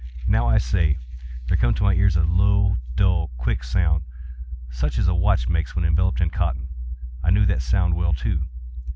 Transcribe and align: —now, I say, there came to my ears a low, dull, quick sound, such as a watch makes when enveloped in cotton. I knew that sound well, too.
—now, 0.27 0.47
I 0.49 0.57
say, 0.57 0.97
there 1.47 1.57
came 1.57 1.75
to 1.75 1.83
my 1.83 1.93
ears 1.93 2.15
a 2.15 2.23
low, 2.23 2.77
dull, 2.95 3.29
quick 3.37 3.63
sound, 3.63 4.03
such 4.71 4.97
as 4.97 5.07
a 5.07 5.13
watch 5.13 5.47
makes 5.47 5.75
when 5.75 5.85
enveloped 5.85 6.21
in 6.21 6.31
cotton. 6.31 6.69
I 7.23 7.29
knew 7.29 7.45
that 7.45 7.61
sound 7.61 7.93
well, 7.95 8.13
too. 8.13 8.45